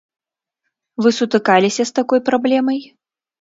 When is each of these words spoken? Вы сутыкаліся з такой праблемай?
Вы 1.05 1.09
сутыкаліся 1.17 1.83
з 1.91 1.95
такой 2.01 2.23
праблемай? 2.31 2.81